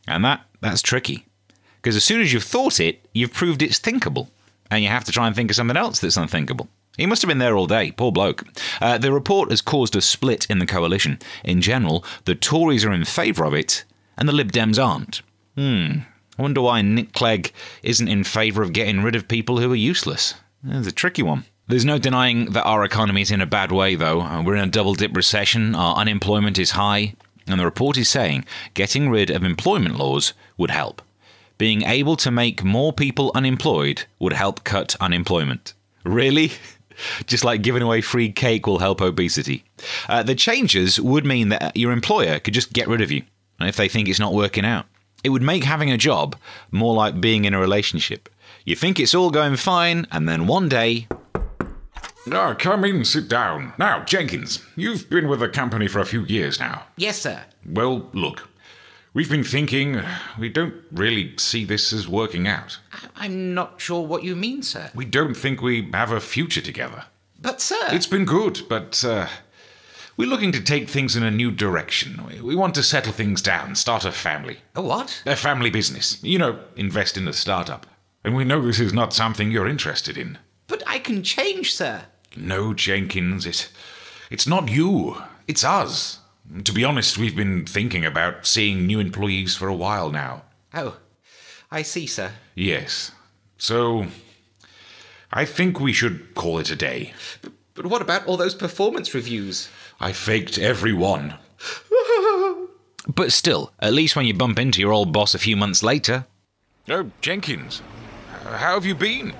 And 0.07 0.25
that 0.25 0.41
that's 0.61 0.81
tricky. 0.81 1.25
Because 1.75 1.95
as 1.95 2.03
soon 2.03 2.21
as 2.21 2.33
you've 2.33 2.43
thought 2.43 2.79
it, 2.79 3.05
you've 3.13 3.33
proved 3.33 3.61
it's 3.61 3.77
thinkable. 3.77 4.31
And 4.71 4.81
you 4.81 4.89
have 4.89 5.03
to 5.03 5.11
try 5.11 5.27
and 5.27 5.35
think 5.35 5.51
of 5.51 5.55
something 5.57 5.77
else 5.77 5.99
that's 5.99 6.17
unthinkable. 6.17 6.69
He 7.01 7.07
must 7.07 7.23
have 7.23 7.29
been 7.29 7.39
there 7.39 7.57
all 7.57 7.65
day, 7.65 7.89
poor 7.89 8.11
bloke. 8.11 8.43
Uh, 8.79 8.99
the 8.99 9.11
report 9.11 9.49
has 9.49 9.59
caused 9.59 9.95
a 9.95 10.01
split 10.01 10.45
in 10.51 10.59
the 10.59 10.67
coalition. 10.67 11.17
In 11.43 11.59
general, 11.59 12.05
the 12.25 12.35
Tories 12.35 12.85
are 12.85 12.93
in 12.93 13.05
favour 13.05 13.43
of 13.43 13.55
it, 13.55 13.85
and 14.19 14.29
the 14.29 14.33
Lib 14.33 14.51
Dems 14.51 14.77
aren't. 14.77 15.23
Hmm. 15.55 16.01
I 16.37 16.41
wonder 16.43 16.61
why 16.61 16.83
Nick 16.83 17.13
Clegg 17.13 17.53
isn't 17.81 18.07
in 18.07 18.23
favour 18.23 18.61
of 18.61 18.71
getting 18.71 19.01
rid 19.01 19.15
of 19.15 19.27
people 19.27 19.59
who 19.59 19.71
are 19.71 19.75
useless. 19.75 20.35
It's 20.63 20.85
a 20.85 20.91
tricky 20.91 21.23
one. 21.23 21.45
There's 21.67 21.85
no 21.85 21.97
denying 21.97 22.51
that 22.51 22.65
our 22.65 22.83
economy 22.83 23.23
is 23.23 23.31
in 23.31 23.41
a 23.41 23.47
bad 23.47 23.71
way, 23.71 23.95
though. 23.95 24.21
Uh, 24.21 24.43
We're 24.43 24.57
in 24.57 24.67
a 24.69 24.71
double 24.71 24.93
dip 24.93 25.15
recession, 25.15 25.73
our 25.73 25.95
unemployment 25.95 26.59
is 26.59 26.71
high, 26.71 27.15
and 27.47 27.59
the 27.59 27.65
report 27.65 27.97
is 27.97 28.09
saying 28.09 28.45
getting 28.75 29.09
rid 29.09 29.31
of 29.31 29.43
employment 29.43 29.95
laws 29.95 30.33
would 30.55 30.69
help. 30.69 31.01
Being 31.57 31.81
able 31.81 32.15
to 32.17 32.29
make 32.29 32.63
more 32.63 32.93
people 32.93 33.31
unemployed 33.33 34.03
would 34.19 34.33
help 34.33 34.63
cut 34.63 34.95
unemployment. 35.01 35.73
Really? 36.03 36.51
Just 37.25 37.43
like 37.43 37.61
giving 37.61 37.81
away 37.81 38.01
free 38.01 38.31
cake 38.31 38.67
will 38.67 38.79
help 38.79 39.01
obesity. 39.01 39.63
Uh, 40.07 40.23
the 40.23 40.35
changes 40.35 40.99
would 40.99 41.25
mean 41.25 41.49
that 41.49 41.75
your 41.75 41.91
employer 41.91 42.39
could 42.39 42.53
just 42.53 42.73
get 42.73 42.87
rid 42.87 43.01
of 43.01 43.11
you 43.11 43.23
if 43.59 43.75
they 43.75 43.87
think 43.87 44.07
it's 44.09 44.19
not 44.19 44.33
working 44.33 44.65
out. 44.65 44.85
It 45.23 45.29
would 45.29 45.41
make 45.43 45.63
having 45.63 45.91
a 45.91 45.97
job 45.97 46.35
more 46.71 46.93
like 46.95 47.21
being 47.21 47.45
in 47.45 47.53
a 47.53 47.59
relationship. 47.59 48.27
You 48.65 48.75
think 48.75 48.99
it's 48.99 49.13
all 49.15 49.31
going 49.31 49.55
fine, 49.55 50.07
and 50.11 50.27
then 50.27 50.47
one 50.47 50.67
day, 50.69 51.07
Ah, 52.31 52.53
come 52.53 52.85
in, 52.85 53.03
sit 53.03 53.27
down. 53.27 53.73
Now, 53.79 54.03
Jenkins, 54.03 54.63
you've 54.75 55.09
been 55.09 55.27
with 55.27 55.39
the 55.39 55.49
company 55.49 55.87
for 55.87 55.99
a 55.99 56.05
few 56.05 56.23
years 56.25 56.59
now. 56.59 56.83
Yes, 56.95 57.19
sir. 57.19 57.43
Well, 57.65 58.07
look, 58.13 58.47
we've 59.13 59.29
been 59.29 59.43
thinking, 59.43 60.01
we 60.39 60.49
don't 60.49 60.75
really 60.91 61.33
see 61.37 61.65
this 61.65 61.93
as 61.93 62.07
working 62.07 62.47
out. 62.47 62.79
I'm 63.15 63.53
not 63.53 63.79
sure 63.81 64.05
what 64.05 64.23
you 64.23 64.35
mean, 64.35 64.63
sir. 64.63 64.89
We 64.95 65.05
don't 65.05 65.35
think 65.35 65.61
we 65.61 65.89
have 65.93 66.11
a 66.11 66.19
future 66.19 66.61
together. 66.61 67.05
But, 67.39 67.59
sir. 67.61 67.87
It's 67.89 68.07
been 68.07 68.25
good, 68.25 68.61
but 68.69 69.03
uh, 69.03 69.27
we're 70.15 70.29
looking 70.29 70.51
to 70.51 70.61
take 70.61 70.87
things 70.89 71.15
in 71.15 71.23
a 71.23 71.31
new 71.31 71.51
direction. 71.51 72.23
We- 72.27 72.41
We 72.41 72.55
want 72.55 72.75
to 72.75 72.83
settle 72.83 73.13
things 73.13 73.41
down, 73.41 73.75
start 73.75 74.05
a 74.05 74.11
family. 74.11 74.57
A 74.75 74.81
what? 74.81 75.23
A 75.25 75.35
family 75.35 75.69
business. 75.69 76.19
You 76.23 76.37
know, 76.39 76.59
invest 76.75 77.17
in 77.17 77.27
a 77.27 77.33
startup. 77.33 77.85
And 78.23 78.35
we 78.35 78.43
know 78.43 78.61
this 78.61 78.79
is 78.79 78.93
not 78.93 79.13
something 79.13 79.49
you're 79.51 79.67
interested 79.71 80.17
in. 80.17 80.37
But 80.67 80.83
I 80.85 80.99
can 80.99 81.23
change, 81.23 81.73
sir. 81.73 82.01
No, 82.37 82.73
Jenkins, 82.73 83.45
it, 83.45 83.69
it's 84.29 84.47
not 84.47 84.69
you. 84.69 85.17
It's 85.47 85.63
us. 85.63 86.19
To 86.63 86.73
be 86.73 86.83
honest, 86.83 87.17
we've 87.17 87.35
been 87.35 87.65
thinking 87.65 88.05
about 88.05 88.45
seeing 88.45 88.85
new 88.85 88.99
employees 88.99 89.55
for 89.55 89.67
a 89.67 89.73
while 89.73 90.11
now. 90.11 90.43
Oh, 90.73 90.97
I 91.71 91.81
see, 91.81 92.05
sir. 92.07 92.31
Yes. 92.55 93.11
So, 93.57 94.07
I 95.31 95.45
think 95.45 95.79
we 95.79 95.93
should 95.93 96.35
call 96.35 96.59
it 96.59 96.69
a 96.69 96.75
day. 96.75 97.13
But 97.73 97.85
what 97.85 98.01
about 98.01 98.25
all 98.27 98.35
those 98.35 98.53
performance 98.55 99.13
reviews? 99.13 99.69
I 99.99 100.11
faked 100.11 100.57
every 100.57 100.93
one. 100.93 101.35
But 103.07 103.31
still, 103.31 103.71
at 103.79 103.93
least 103.93 104.15
when 104.15 104.25
you 104.25 104.33
bump 104.33 104.59
into 104.59 104.79
your 104.79 104.91
old 104.91 105.11
boss 105.11 105.33
a 105.33 105.39
few 105.39 105.55
months 105.55 105.81
later. 105.81 106.25
Oh, 106.87 107.09
Jenkins, 107.19 107.81
how 108.43 108.75
have 108.75 108.85
you 108.85 108.93
been? 108.93 109.33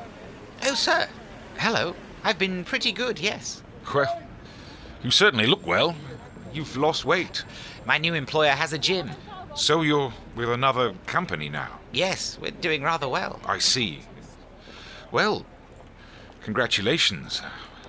Oh, 0.65 0.74
sir. 0.74 1.08
Hello. 1.58 1.96
I've 2.24 2.39
been 2.39 2.63
pretty 2.63 2.91
good, 2.91 3.20
yes. 3.20 3.62
Well, 3.94 4.22
you 5.03 5.12
certainly 5.12 5.46
look 5.46 5.65
well. 5.65 5.96
You've 6.53 6.75
lost 6.77 7.05
weight. 7.05 7.43
My 7.86 7.98
new 7.98 8.13
employer 8.13 8.51
has 8.51 8.74
a 8.74 8.77
gym. 8.77 9.12
So 9.55 9.81
you're 9.81 10.13
with 10.36 10.50
another 10.50 10.93
company 11.05 11.50
now? 11.50 11.79
Yes, 11.91 12.38
we're 12.41 12.51
doing 12.51 12.84
rather 12.84 13.08
well. 13.10 13.39
I 13.46 13.60
see. 13.60 14.00
Well, 15.12 15.46
congratulations. 16.43 17.41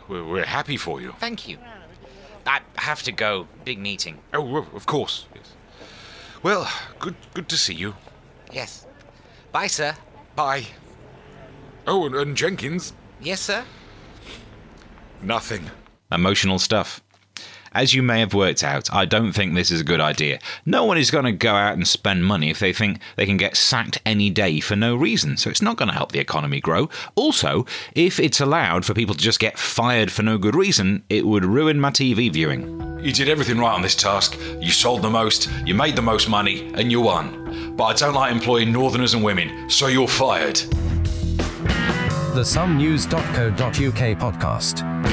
We're, 0.09 0.25
we're 0.25 0.45
happy 0.45 0.77
for 0.77 1.01
you. 1.01 1.15
Thank 1.21 1.47
you. 1.49 1.59
I 2.47 2.61
have 2.77 3.03
to 3.05 3.13
go. 3.13 3.47
Big 3.65 3.79
meeting. 3.79 4.19
Oh, 4.35 4.57
of 4.75 4.87
course. 4.87 5.27
Yes. 5.35 5.53
Well, 6.43 6.69
good, 6.99 7.15
good 7.35 7.49
to 7.51 7.57
see 7.57 7.75
you. 7.75 7.95
Yes. 8.53 8.85
Bye, 9.53 9.69
sir. 9.69 9.95
Bye. 10.35 10.65
Oh, 11.87 12.07
and, 12.07 12.15
and 12.15 12.37
Jenkins, 12.37 12.93
Yes, 13.21 13.41
sir. 13.41 13.65
nothing. 15.23 15.71
Emotional 16.11 16.59
stuff. 16.59 17.01
As 17.75 17.95
you 17.95 18.03
may 18.03 18.21
have 18.21 18.35
worked 18.35 18.63
out, 18.63 18.93
I 18.93 19.07
don't 19.07 19.33
think 19.33 19.55
this 19.55 19.71
is 19.71 19.81
a 19.81 19.85
good 19.85 20.01
idea. 20.01 20.39
No 20.67 20.85
one 20.85 20.99
is 20.99 21.11
going 21.11 21.25
to 21.25 21.33
go 21.33 21.55
out 21.55 21.73
and 21.73 21.89
spend 21.89 22.25
money 22.25 22.51
if 22.51 22.59
they 22.59 22.73
think 22.73 22.99
they 23.17 23.25
can 23.25 23.39
get 23.39 23.57
sacked 23.57 24.01
any 24.05 24.29
day 24.29 24.61
for 24.61 24.77
no 24.77 24.95
reason, 24.95 25.39
so 25.39 25.49
it's 25.49 25.63
not 25.63 25.77
going 25.77 25.89
to 25.89 25.95
help 25.95 26.13
the 26.13 26.19
economy 26.19 26.61
grow. 26.61 26.91
Also, 27.15 27.65
if 27.95 28.21
it's 28.21 28.41
allowed 28.41 28.85
for 28.85 28.93
people 28.93 29.15
to 29.15 29.23
just 29.23 29.41
get 29.41 29.59
fired 29.59 30.13
for 30.13 30.23
no 30.23 30.37
good 30.37 30.55
reason, 30.55 31.03
it 31.09 31.27
would 31.27 31.47
ruin 31.47 31.81
my 31.81 31.91
TV 31.91 32.31
viewing. 32.31 32.99
You 33.03 33.13
did 33.13 33.31
everything 33.31 33.59
right 33.59 33.73
on 33.73 33.83
this 33.83 33.97
task. 33.97 34.39
You 34.61 34.71
sold 34.71 35.01
the 35.01 35.11
most, 35.11 35.49
you 35.65 35.75
made 35.75 35.97
the 35.97 36.03
most 36.03 36.29
money, 36.29 36.71
and 36.75 36.93
you 36.93 37.01
won. 37.01 37.75
But 37.75 37.85
I 37.85 37.95
don't 37.95 38.15
like 38.15 38.33
employing 38.33 38.71
northerners 38.71 39.15
and 39.15 39.25
women, 39.25 39.71
so 39.71 39.87
you're 39.87 40.07
fired. 40.07 40.57
The 42.35 42.43
somenews.co.uk 42.43 44.19
podcast. 44.19 45.12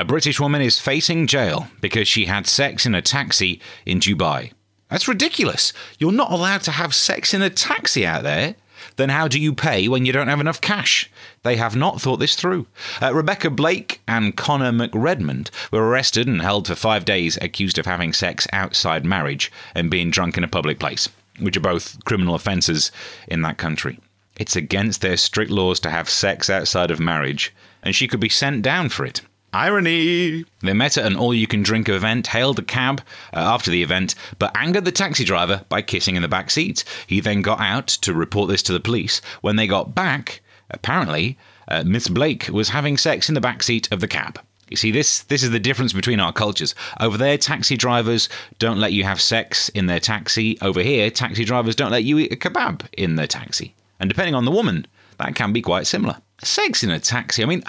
A 0.00 0.04
British 0.04 0.40
woman 0.40 0.62
is 0.62 0.78
facing 0.78 1.26
jail 1.26 1.68
because 1.82 2.08
she 2.08 2.24
had 2.24 2.46
sex 2.46 2.86
in 2.86 2.94
a 2.94 3.02
taxi 3.02 3.60
in 3.84 4.00
Dubai. 4.00 4.50
That's 4.88 5.06
ridiculous. 5.06 5.74
You're 5.98 6.10
not 6.10 6.32
allowed 6.32 6.62
to 6.62 6.70
have 6.70 6.94
sex 6.94 7.34
in 7.34 7.42
a 7.42 7.50
taxi 7.50 8.06
out 8.06 8.22
there. 8.22 8.54
Then 8.96 9.10
how 9.10 9.28
do 9.28 9.38
you 9.38 9.54
pay 9.54 9.88
when 9.88 10.06
you 10.06 10.12
don't 10.14 10.28
have 10.28 10.40
enough 10.40 10.62
cash? 10.62 11.10
They 11.42 11.56
have 11.56 11.76
not 11.76 12.00
thought 12.00 12.16
this 12.16 12.34
through. 12.34 12.66
Uh, 13.02 13.12
Rebecca 13.12 13.50
Blake 13.50 14.00
and 14.08 14.34
Connor 14.34 14.72
McRedmond 14.72 15.50
were 15.70 15.86
arrested 15.86 16.26
and 16.26 16.40
held 16.40 16.66
for 16.66 16.74
five 16.74 17.04
days 17.04 17.36
accused 17.42 17.76
of 17.76 17.84
having 17.84 18.14
sex 18.14 18.46
outside 18.54 19.04
marriage 19.04 19.52
and 19.74 19.90
being 19.90 20.10
drunk 20.10 20.38
in 20.38 20.44
a 20.44 20.48
public 20.48 20.78
place, 20.78 21.10
which 21.40 21.58
are 21.58 21.60
both 21.60 22.02
criminal 22.06 22.34
offences 22.34 22.90
in 23.28 23.42
that 23.42 23.58
country. 23.58 24.00
It's 24.38 24.56
against 24.56 25.02
their 25.02 25.18
strict 25.18 25.50
laws 25.50 25.78
to 25.80 25.90
have 25.90 26.08
sex 26.08 26.48
outside 26.48 26.90
of 26.90 27.00
marriage, 27.00 27.54
and 27.82 27.94
she 27.94 28.08
could 28.08 28.20
be 28.20 28.30
sent 28.30 28.62
down 28.62 28.88
for 28.88 29.04
it. 29.04 29.20
Irony! 29.52 30.44
They 30.60 30.72
met 30.72 30.96
at 30.96 31.06
an 31.06 31.16
all 31.16 31.34
you 31.34 31.46
can 31.46 31.62
drink 31.62 31.88
event, 31.88 32.28
hailed 32.28 32.58
a 32.58 32.62
cab 32.62 33.02
uh, 33.34 33.38
after 33.38 33.70
the 33.70 33.82
event, 33.82 34.14
but 34.38 34.52
angered 34.54 34.84
the 34.84 34.92
taxi 34.92 35.24
driver 35.24 35.64
by 35.68 35.82
kissing 35.82 36.16
in 36.16 36.22
the 36.22 36.28
back 36.28 36.50
seat. 36.50 36.84
He 37.06 37.20
then 37.20 37.42
got 37.42 37.60
out 37.60 37.88
to 37.88 38.14
report 38.14 38.48
this 38.48 38.62
to 38.64 38.72
the 38.72 38.80
police. 38.80 39.20
When 39.40 39.56
they 39.56 39.66
got 39.66 39.94
back, 39.94 40.40
apparently, 40.70 41.36
uh, 41.66 41.82
Miss 41.84 42.08
Blake 42.08 42.48
was 42.48 42.68
having 42.68 42.96
sex 42.96 43.28
in 43.28 43.34
the 43.34 43.40
back 43.40 43.62
seat 43.62 43.90
of 43.90 44.00
the 44.00 44.08
cab. 44.08 44.38
You 44.68 44.76
see, 44.76 44.92
this 44.92 45.24
this 45.24 45.42
is 45.42 45.50
the 45.50 45.58
difference 45.58 45.92
between 45.92 46.20
our 46.20 46.32
cultures. 46.32 46.76
Over 47.00 47.18
there, 47.18 47.36
taxi 47.36 47.76
drivers 47.76 48.28
don't 48.60 48.78
let 48.78 48.92
you 48.92 49.02
have 49.02 49.20
sex 49.20 49.68
in 49.70 49.86
their 49.86 49.98
taxi. 49.98 50.58
Over 50.62 50.80
here, 50.80 51.10
taxi 51.10 51.44
drivers 51.44 51.74
don't 51.74 51.90
let 51.90 52.04
you 52.04 52.18
eat 52.20 52.32
a 52.32 52.36
kebab 52.36 52.86
in 52.96 53.16
their 53.16 53.26
taxi. 53.26 53.74
And 53.98 54.08
depending 54.08 54.36
on 54.36 54.44
the 54.44 54.52
woman, 54.52 54.86
that 55.18 55.34
can 55.34 55.52
be 55.52 55.60
quite 55.60 55.88
similar. 55.88 56.18
Sex 56.42 56.84
in 56.84 56.90
a 56.90 57.00
taxi, 57.00 57.42
I 57.42 57.46
mean, 57.46 57.64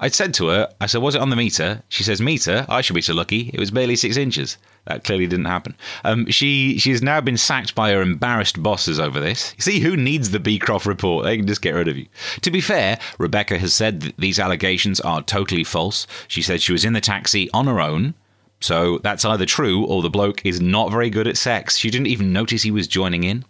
I 0.00 0.08
said 0.08 0.34
to 0.34 0.48
her, 0.48 0.68
I 0.80 0.86
said, 0.86 1.02
was 1.02 1.14
it 1.14 1.20
on 1.20 1.30
the 1.30 1.36
meter? 1.36 1.82
She 1.88 2.02
says, 2.02 2.20
meter? 2.20 2.66
I 2.68 2.80
should 2.80 2.94
be 2.94 3.02
so 3.02 3.14
lucky. 3.14 3.50
It 3.52 3.60
was 3.60 3.70
barely 3.70 3.96
six 3.96 4.16
inches. 4.16 4.58
That 4.86 5.04
clearly 5.04 5.26
didn't 5.26 5.46
happen. 5.46 5.76
Um, 6.04 6.30
she 6.30 6.78
she 6.78 6.90
has 6.90 7.02
now 7.02 7.20
been 7.20 7.38
sacked 7.38 7.74
by 7.74 7.90
her 7.92 8.02
embarrassed 8.02 8.62
bosses 8.62 9.00
over 9.00 9.18
this. 9.18 9.54
You 9.56 9.62
see, 9.62 9.80
who 9.80 9.96
needs 9.96 10.30
the 10.30 10.40
Beecroft 10.40 10.84
report? 10.84 11.24
They 11.24 11.38
can 11.38 11.46
just 11.46 11.62
get 11.62 11.74
rid 11.74 11.88
of 11.88 11.96
you. 11.96 12.06
To 12.42 12.50
be 12.50 12.60
fair, 12.60 12.98
Rebecca 13.18 13.58
has 13.58 13.74
said 13.74 14.00
that 14.02 14.16
these 14.18 14.38
allegations 14.38 15.00
are 15.00 15.22
totally 15.22 15.64
false. 15.64 16.06
She 16.28 16.42
said 16.42 16.60
she 16.60 16.72
was 16.72 16.84
in 16.84 16.92
the 16.92 17.00
taxi 17.00 17.50
on 17.52 17.66
her 17.66 17.80
own. 17.80 18.14
So 18.60 18.98
that's 18.98 19.24
either 19.24 19.46
true 19.46 19.84
or 19.86 20.02
the 20.02 20.10
bloke 20.10 20.44
is 20.44 20.60
not 20.60 20.90
very 20.90 21.10
good 21.10 21.28
at 21.28 21.36
sex. 21.36 21.76
She 21.76 21.90
didn't 21.90 22.06
even 22.06 22.32
notice 22.32 22.62
he 22.62 22.70
was 22.70 22.86
joining 22.86 23.24
in. 23.24 23.44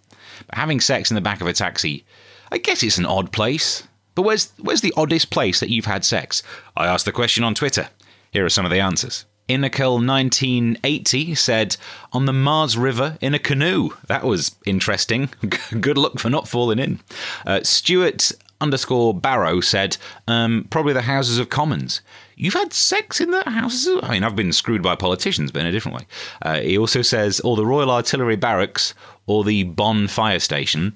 But 0.47 0.57
having 0.57 0.81
sex 0.81 1.11
in 1.11 1.15
the 1.15 1.21
back 1.21 1.41
of 1.41 1.47
a 1.47 1.53
taxi, 1.53 2.05
I 2.51 2.59
guess 2.59 2.83
it's 2.83 2.99
an 2.99 3.07
odd 3.07 3.33
place. 3.33 3.87
But 4.15 4.23
where's 4.23 4.53
where's 4.61 4.81
the 4.81 4.95
oddest 4.97 5.31
place 5.31 5.61
that 5.61 5.71
you've 5.71 5.87
had 5.87 6.05
sex? 6.05 6.43
I 6.77 6.87
asked 6.87 7.05
the 7.05 7.13
question 7.13 7.45
on 7.45 7.55
Twitter. 7.55 7.89
Here 8.31 8.45
are 8.45 8.51
some 8.51 8.65
of 8.65 8.71
the 8.71 8.81
answers. 8.81 9.27
Inakel1980 9.49 11.37
said, 11.37 11.77
on 12.13 12.25
the 12.25 12.33
Mars 12.33 12.79
River 12.79 13.19
in 13.21 13.35
a 13.35 13.39
canoe. 13.39 13.91
That 14.07 14.25
was 14.25 14.57
interesting. 14.65 15.29
Good 15.81 15.99
luck 15.99 16.19
for 16.19 16.31
not 16.31 16.49
falling 16.49 16.79
in. 16.79 17.01
Uh, 17.47 17.63
Stuart 17.63 18.33
underscore 18.61 19.13
Barrow 19.13 19.61
said, 19.61 19.99
um, 20.27 20.67
probably 20.71 20.95
the 20.95 21.03
Houses 21.03 21.39
of 21.39 21.51
Commons. 21.51 22.01
You've 22.37 22.55
had 22.55 22.73
sex 22.73 23.21
in 23.21 23.31
the 23.31 23.43
Houses 23.49 23.87
of... 23.87 24.05
I 24.05 24.13
mean, 24.13 24.25
I've 24.25 24.35
been 24.35 24.53
screwed 24.53 24.83
by 24.83 24.97
politicians, 24.97 25.53
but 25.53 25.61
in 25.61 25.67
a 25.67 25.73
different 25.73 25.99
way. 25.99 26.07
Uh, 26.41 26.61
he 26.61 26.79
also 26.79 27.03
says, 27.03 27.41
or 27.41 27.57
the 27.57 27.67
Royal 27.67 27.91
Artillery 27.91 28.37
Barracks 28.37 28.95
or 29.27 29.45
the 29.45 29.65
Bonn 29.65 30.09
Fire 30.09 30.41
Station. 30.41 30.95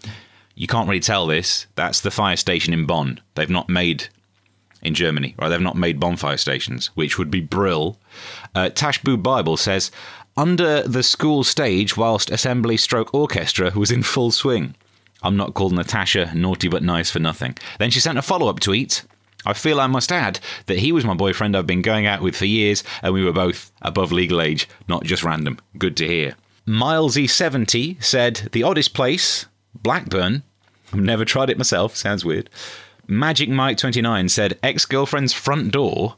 You 0.59 0.67
can't 0.67 0.89
really 0.89 0.99
tell 0.99 1.29
this. 1.29 1.67
That's 1.77 2.01
the 2.01 2.11
fire 2.11 2.37
station 2.37 2.73
in 2.73 2.85
Bonn. 2.85 3.21
They've 3.37 3.49
not 3.49 3.69
made 3.69 4.09
in 4.83 4.93
Germany, 4.93 5.37
right? 5.39 5.49
They've 5.49 5.61
not 5.61 5.77
made 5.77 6.01
bonfire 6.01 6.37
stations, 6.37 6.89
which 6.95 7.17
would 7.17 7.31
be 7.31 7.41
brill. 7.41 7.97
Uh, 8.57 8.71
Tashboo 8.71 9.23
Bible 9.23 9.57
says, 9.57 9.93
under 10.37 10.83
the 10.83 11.05
school 11.05 11.45
stage 11.45 11.97
whilst 11.97 12.31
assembly 12.31 12.77
stroke 12.77 13.15
orchestra 13.15 13.73
was 13.77 13.93
in 13.93 14.03
full 14.03 14.33
swing. 14.33 14.75
I'm 15.23 15.37
not 15.37 15.55
called 15.55 15.73
Natasha, 15.73 16.33
naughty 16.35 16.69
but 16.69 16.83
nice 16.83 17.11
for 17.11 17.21
nothing. 17.21 17.57
Then 17.79 17.91
she 17.91 18.01
sent 18.01 18.19
a 18.19 18.23
follow 18.23 18.49
up 18.49 18.59
tweet. 18.59 19.05
I 19.47 19.53
feel 19.53 19.81
I 19.81 19.87
must 19.87 20.11
add 20.11 20.41
that 20.67 20.79
he 20.79 20.91
was 20.91 21.05
my 21.05 21.15
boyfriend 21.15 21.57
I've 21.57 21.69
been 21.69 21.83
going 21.83 22.07
out 22.07 22.21
with 22.21 22.37
for 22.37 22.47
years, 22.47 22.83
and 23.03 23.15
we 23.15 23.25
were 23.25 23.33
both 23.33 23.71
above 23.83 24.11
legal 24.11 24.41
age, 24.41 24.69
not 24.89 25.05
just 25.05 25.23
random. 25.23 25.59
Good 25.79 25.97
to 25.99 26.07
hear. 26.07 26.35
Milesy70 26.67 28.03
said, 28.03 28.49
The 28.53 28.65
oddest 28.65 28.93
place, 28.95 29.47
Blackburn. 29.75 30.43
I've 30.93 31.01
never 31.01 31.25
tried 31.25 31.51
it 31.51 31.59
myself, 31.59 31.97
sounds 31.97 32.25
weird. 32.25 32.49
Magic 33.07 33.49
Mike 33.49 33.79
29 33.79 34.29
said 34.29 34.59
ex 34.63 34.85
girlfriend's 34.85 35.33
front 35.33 35.73
door 35.73 36.17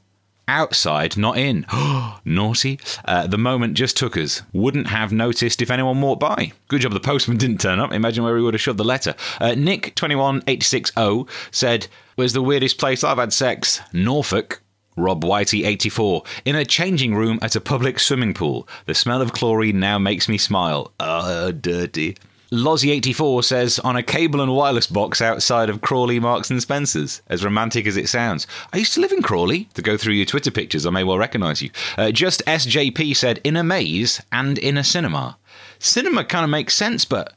outside, 0.50 1.16
not 1.16 1.38
in. 1.38 1.64
Naughty. 2.24 2.80
Uh, 3.04 3.26
the 3.26 3.38
moment 3.38 3.74
just 3.74 3.96
took 3.96 4.16
us. 4.16 4.42
Wouldn't 4.52 4.88
have 4.88 5.12
noticed 5.12 5.62
if 5.62 5.70
anyone 5.70 6.00
walked 6.00 6.20
by. 6.20 6.52
Good 6.68 6.82
job 6.82 6.92
the 6.92 7.00
postman 7.00 7.36
didn't 7.36 7.60
turn 7.60 7.78
up. 7.78 7.92
Imagine 7.92 8.24
where 8.24 8.36
he 8.36 8.42
would 8.42 8.54
have 8.54 8.60
shoved 8.60 8.78
the 8.78 8.84
letter. 8.84 9.14
Uh, 9.40 9.54
Nick 9.54 9.94
21860 9.94 11.26
said, 11.52 11.86
"Was 12.16 12.32
the 12.32 12.42
weirdest 12.42 12.78
place 12.78 13.04
I've 13.04 13.18
had 13.18 13.32
sex? 13.32 13.80
Norfolk." 13.92 14.60
Rob 14.96 15.22
Whitey 15.22 15.64
84 15.64 16.24
in 16.44 16.56
a 16.56 16.64
changing 16.64 17.14
room 17.14 17.38
at 17.40 17.56
a 17.56 17.60
public 17.60 17.98
swimming 18.00 18.34
pool. 18.34 18.68
The 18.86 18.94
smell 18.94 19.22
of 19.22 19.32
chlorine 19.32 19.80
now 19.80 19.98
makes 19.98 20.28
me 20.28 20.36
smile. 20.36 20.92
Uh, 20.98 21.52
dirty. 21.52 22.16
Lozzy84 22.52 23.44
says, 23.44 23.78
on 23.78 23.94
a 23.94 24.02
cable 24.02 24.40
and 24.40 24.52
wireless 24.52 24.88
box 24.88 25.20
outside 25.22 25.70
of 25.70 25.82
Crawley 25.82 26.18
Marks 26.18 26.50
and 26.50 26.60
Spencer's. 26.60 27.22
As 27.28 27.44
romantic 27.44 27.86
as 27.86 27.96
it 27.96 28.08
sounds. 28.08 28.46
I 28.72 28.78
used 28.78 28.94
to 28.94 29.00
live 29.00 29.12
in 29.12 29.22
Crawley. 29.22 29.68
To 29.74 29.82
go 29.82 29.96
through 29.96 30.14
your 30.14 30.26
Twitter 30.26 30.50
pictures, 30.50 30.84
I 30.84 30.90
may 30.90 31.04
well 31.04 31.16
recognise 31.16 31.62
you. 31.62 31.70
Uh, 31.96 32.10
just 32.10 32.44
SJP 32.46 33.16
said, 33.16 33.40
in 33.44 33.56
a 33.56 33.62
maze 33.62 34.20
and 34.32 34.58
in 34.58 34.76
a 34.76 34.82
cinema. 34.82 35.38
Cinema 35.78 36.24
kind 36.24 36.42
of 36.42 36.50
makes 36.50 36.74
sense, 36.74 37.04
but 37.04 37.34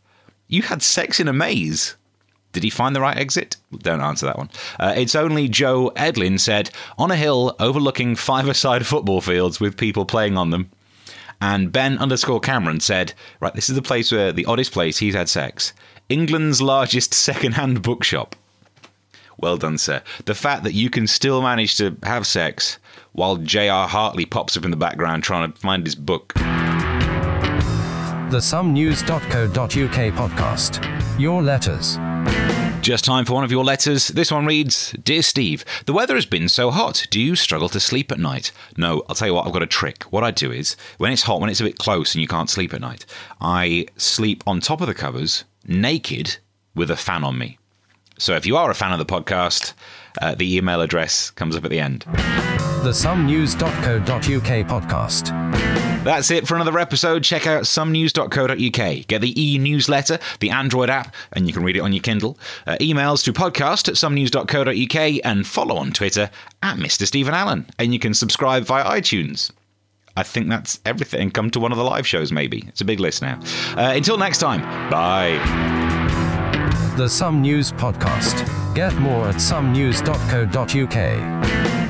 you 0.48 0.64
had 0.64 0.82
sex 0.82 1.20
in 1.20 1.28
a 1.28 1.34
maze. 1.34 1.96
Did 2.52 2.64
he 2.64 2.70
find 2.72 2.96
the 2.96 3.02
right 3.02 3.18
exit? 3.18 3.58
Don't 3.80 4.02
answer 4.02 4.26
that 4.26 4.38
one. 4.38 4.50
Uh, 4.80 4.94
it's 4.96 5.16
only 5.16 5.48
Joe 5.48 5.92
Edlin 5.96 6.40
said, 6.40 6.72
on 6.98 7.12
a 7.12 7.16
hill 7.16 7.56
overlooking 7.60 8.16
five-a-side 8.16 8.86
football 8.86 9.22
fields 9.22 9.60
with 9.60 9.78
people 9.78 10.06
playing 10.06 10.38
on 10.38 10.50
them. 10.50 10.72
And 11.44 11.74
Ben 11.74 11.98
underscore 11.98 12.40
Cameron 12.40 12.80
said, 12.80 13.14
right, 13.42 13.54
this 13.54 13.68
is 13.68 13.76
the 13.76 13.82
place 13.82 14.14
where 14.14 14.32
the 14.32 14.46
oddest 14.46 14.72
place 14.72 15.00
he's 15.00 15.14
had 15.14 15.28
sex. 15.28 15.74
England's 16.08 16.62
largest 16.62 17.14
second-hand 17.28 17.82
bookshop. 17.82 18.38
Well 19.38 19.58
done, 19.58 19.78
sir. 19.78 20.02
The 20.24 20.36
fact 20.36 20.64
that 20.64 20.72
you 20.72 20.90
can 20.90 21.06
still 21.06 21.42
manage 21.42 21.76
to 21.80 21.98
have 22.04 22.26
sex 22.26 22.80
while 23.12 23.36
J.R. 23.36 23.90
Hartley 23.90 24.26
pops 24.26 24.56
up 24.56 24.64
in 24.64 24.72
the 24.72 24.78
background 24.78 25.24
trying 25.24 25.52
to 25.52 25.60
find 25.60 25.86
his 25.86 25.96
book. 25.96 26.32
The 26.36 26.42
somenews.co.uk 28.40 30.32
podcast. 30.32 31.20
Your 31.20 31.44
letters. 31.44 31.98
Just 32.84 33.06
time 33.06 33.24
for 33.24 33.34
one 33.34 33.46
of 33.46 33.52
your 33.52 33.64
letters. 33.64 34.10
This 34.10 34.30
one 34.30 34.46
reads 34.46 34.92
Dear 35.02 35.22
Steve, 35.22 35.64
the 35.86 35.94
weather 35.94 36.16
has 36.16 36.26
been 36.26 36.50
so 36.50 36.70
hot. 36.70 37.08
Do 37.10 37.22
you 37.22 37.34
struggle 37.38 37.70
to 37.70 37.80
sleep 37.80 38.12
at 38.12 38.20
night? 38.20 38.52
No, 38.76 39.04
I'll 39.08 39.16
tell 39.16 39.30
you 39.30 39.34
what, 39.34 39.48
I've 39.48 39.54
got 39.54 39.64
a 39.64 39.68
trick. 39.68 40.04
What 40.12 40.26
I 40.26 40.32
do 40.32 40.52
is, 40.52 40.76
when 40.98 41.14
it's 41.14 41.22
hot, 41.22 41.40
when 41.40 41.50
it's 41.50 41.62
a 41.62 41.64
bit 41.64 41.78
close 41.78 42.14
and 42.14 42.22
you 42.22 42.28
can't 42.28 42.50
sleep 42.50 42.74
at 42.74 42.82
night, 42.82 43.06
I 43.40 43.86
sleep 43.96 44.44
on 44.46 44.60
top 44.60 44.82
of 44.82 44.88
the 44.88 44.94
covers, 44.94 45.46
naked, 45.66 46.36
with 46.76 46.92
a 46.92 46.98
fan 46.98 47.24
on 47.24 47.38
me. 47.38 47.58
So 48.18 48.36
if 48.36 48.46
you 48.46 48.58
are 48.58 48.70
a 48.70 48.76
fan 48.76 48.92
of 48.92 49.00
the 49.00 49.06
podcast, 49.06 49.72
uh, 50.22 50.36
the 50.36 50.56
email 50.58 50.82
address 50.82 51.32
comes 51.32 51.56
up 51.56 51.64
at 51.64 51.72
the 51.72 51.80
end. 51.80 52.02
The 52.84 52.92
somenews.co.uk 52.92 54.68
podcast. 54.68 56.04
That's 56.04 56.32
it 56.32 56.46
for 56.48 56.56
another 56.56 56.78
episode. 56.80 57.24
Check 57.24 57.48
out 57.48 57.64
somenews.co.uk. 57.64 59.08
Get 59.08 59.22
the 59.22 59.42
e 59.42 59.58
newsletter, 59.58 60.20
the 60.42 60.50
Android 60.50 60.90
app, 60.90 61.16
and 61.32 61.48
you 61.48 61.54
can 61.54 61.64
read 61.64 61.78
it 61.78 61.80
on 61.80 61.94
your 61.94 62.02
Kindle. 62.02 62.38
Uh, 62.68 62.76
emails 62.82 63.24
to 63.24 63.32
podcast 63.32 63.88
at 63.88 63.96
somenews.co.uk 63.96 65.22
and 65.24 65.48
follow 65.48 65.78
on 65.78 65.94
Twitter 65.94 66.30
at 66.62 66.78
Mr. 66.78 67.08
Stephen 67.08 67.34
Allen. 67.34 67.66
And 67.80 67.94
you 67.94 68.00
can 68.00 68.14
subscribe 68.14 68.66
via 68.66 68.84
iTunes. 68.84 69.52
I 70.18 70.24
think 70.24 70.50
that's 70.50 70.80
everything. 70.86 71.32
Come 71.32 71.50
to 71.52 71.60
one 71.60 71.72
of 71.72 71.78
the 71.78 71.84
live 71.84 72.06
shows, 72.06 72.32
maybe. 72.32 72.64
It's 72.68 72.82
a 72.82 72.86
big 72.86 73.00
list 73.00 73.22
now. 73.22 73.40
Uh, 73.76 73.94
until 73.96 74.18
next 74.18 74.40
time, 74.40 74.62
bye. 74.90 75.93
The 76.96 77.10
Some 77.10 77.42
News 77.42 77.72
Podcast. 77.72 78.46
Get 78.76 78.94
more 78.98 79.28
at 79.28 79.36
somenews.co.uk. 79.36 81.83